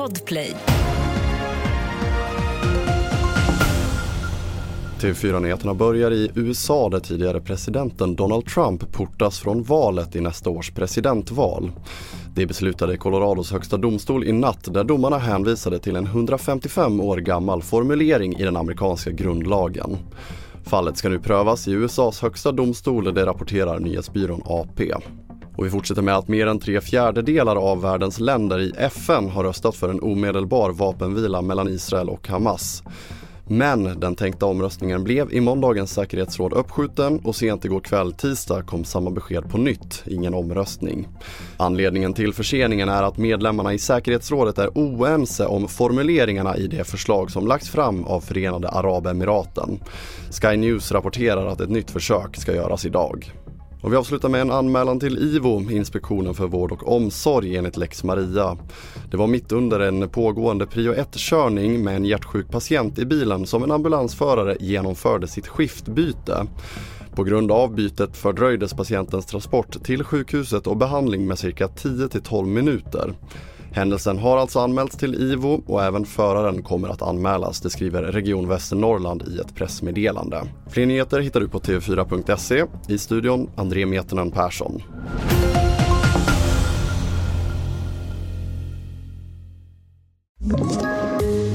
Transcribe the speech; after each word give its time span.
Podplay. 0.00 0.56
TV4-nyheterna 5.00 5.74
börjar 5.74 6.10
i 6.10 6.30
USA 6.34 6.88
där 6.88 7.00
tidigare 7.00 7.40
presidenten 7.40 8.16
Donald 8.16 8.46
Trump 8.46 8.92
portas 8.92 9.38
från 9.38 9.62
valet 9.62 10.16
i 10.16 10.20
nästa 10.20 10.50
års 10.50 10.70
presidentval. 10.70 11.72
Det 12.34 12.46
beslutade 12.46 12.96
Colorados 12.96 13.52
högsta 13.52 13.76
domstol 13.76 14.24
i 14.24 14.32
natt 14.32 14.74
där 14.74 14.84
domarna 14.84 15.18
hänvisade 15.18 15.78
till 15.78 15.96
en 15.96 16.06
155 16.06 17.00
år 17.00 17.16
gammal 17.16 17.62
formulering 17.62 18.36
i 18.36 18.44
den 18.44 18.56
amerikanska 18.56 19.10
grundlagen. 19.10 19.96
Fallet 20.64 20.96
ska 20.96 21.08
nu 21.08 21.18
prövas 21.18 21.68
i 21.68 21.72
USAs 21.72 22.22
högsta 22.22 22.52
domstol, 22.52 23.14
det 23.14 23.26
rapporterar 23.26 23.78
nyhetsbyrån 23.78 24.42
AP. 24.44 24.92
Och 25.60 25.66
vi 25.66 25.70
fortsätter 25.70 26.02
med 26.02 26.16
att 26.16 26.28
mer 26.28 26.46
än 26.46 26.58
tre 26.58 26.80
fjärdedelar 26.80 27.56
av 27.56 27.82
världens 27.82 28.20
länder 28.20 28.60
i 28.60 28.72
FN 28.76 29.28
har 29.28 29.44
röstat 29.44 29.76
för 29.76 29.88
en 29.88 30.00
omedelbar 30.00 30.70
vapenvila 30.70 31.42
mellan 31.42 31.68
Israel 31.68 32.08
och 32.08 32.28
Hamas. 32.28 32.82
Men 33.46 34.00
den 34.00 34.14
tänkta 34.14 34.46
omröstningen 34.46 35.04
blev 35.04 35.32
i 35.32 35.40
måndagens 35.40 35.92
säkerhetsråd 35.92 36.52
uppskjuten 36.52 37.20
och 37.24 37.36
sent 37.36 37.64
igår 37.64 37.80
kväll 37.80 38.12
tisdag 38.12 38.62
kom 38.62 38.84
samma 38.84 39.10
besked 39.10 39.50
på 39.50 39.58
nytt, 39.58 40.02
ingen 40.06 40.34
omröstning. 40.34 41.08
Anledningen 41.56 42.14
till 42.14 42.34
förseningen 42.34 42.88
är 42.88 43.02
att 43.02 43.18
medlemmarna 43.18 43.72
i 43.72 43.78
säkerhetsrådet 43.78 44.58
är 44.58 44.68
oense 44.74 45.46
om 45.46 45.68
formuleringarna 45.68 46.56
i 46.56 46.66
det 46.66 46.84
förslag 46.84 47.30
som 47.30 47.46
lagts 47.46 47.70
fram 47.70 48.04
av 48.04 48.20
Förenade 48.20 48.68
Arabemiraten. 48.68 49.80
Sky 50.42 50.56
News 50.56 50.92
rapporterar 50.92 51.46
att 51.46 51.60
ett 51.60 51.70
nytt 51.70 51.90
försök 51.90 52.36
ska 52.36 52.54
göras 52.54 52.86
idag. 52.86 53.32
Och 53.82 53.92
vi 53.92 53.96
avslutar 53.96 54.28
med 54.28 54.40
en 54.40 54.50
anmälan 54.50 55.00
till 55.00 55.18
IVO, 55.18 55.70
Inspektionen 55.70 56.34
för 56.34 56.46
vård 56.46 56.72
och 56.72 56.96
omsorg 56.96 57.56
enligt 57.56 57.76
lex 57.76 58.04
Maria. 58.04 58.56
Det 59.10 59.16
var 59.16 59.26
mitt 59.26 59.52
under 59.52 59.80
en 59.80 60.08
pågående 60.08 60.66
prio 60.66 60.94
1-körning 60.94 61.84
med 61.84 61.96
en 61.96 62.04
hjärtsjuk 62.04 62.50
patient 62.50 62.98
i 62.98 63.06
bilen 63.06 63.46
som 63.46 63.62
en 63.62 63.70
ambulansförare 63.70 64.56
genomförde 64.60 65.28
sitt 65.28 65.46
skiftbyte. 65.46 66.46
På 67.14 67.24
grund 67.24 67.52
av 67.52 67.74
bytet 67.74 68.16
fördröjdes 68.16 68.74
patientens 68.74 69.26
transport 69.26 69.84
till 69.84 70.04
sjukhuset 70.04 70.66
och 70.66 70.76
behandling 70.76 71.26
med 71.26 71.38
cirka 71.38 71.68
10 71.68 72.08
till 72.08 72.22
12 72.22 72.48
minuter. 72.48 73.14
Händelsen 73.72 74.18
har 74.18 74.38
alltså 74.38 74.60
anmälts 74.60 74.96
till 74.96 75.14
IVO 75.14 75.62
och 75.66 75.84
även 75.84 76.06
föraren 76.06 76.62
kommer 76.62 76.88
att 76.88 77.02
anmälas, 77.02 77.60
det 77.60 77.70
skriver 77.70 78.02
Region 78.02 78.48
Västernorrland 78.48 79.22
i 79.28 79.38
ett 79.38 79.54
pressmeddelande. 79.54 80.42
Fler 80.70 80.86
nyheter 80.86 81.20
hittar 81.20 81.40
du 81.40 81.48
på 81.48 81.60
tv4.se. 81.60 82.64
I 82.88 82.98
studion 82.98 83.50
André 83.56 83.86
Metenen 83.86 84.30
Persson. 84.30 84.82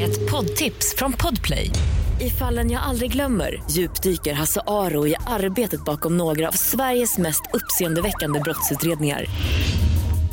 Ett 0.00 0.30
poddtips 0.30 0.94
från 0.96 1.12
Podplay. 1.12 1.70
I 2.20 2.30
fallen 2.30 2.70
jag 2.70 2.82
aldrig 2.82 3.12
glömmer 3.12 3.62
djupdyker 3.70 4.34
Hasse 4.34 4.60
Aro 4.66 5.06
i 5.06 5.14
arbetet 5.26 5.84
bakom 5.84 6.16
några 6.16 6.48
av 6.48 6.52
Sveriges 6.52 7.18
mest 7.18 7.42
uppseendeväckande 7.52 8.40
brottsutredningar 8.40 9.26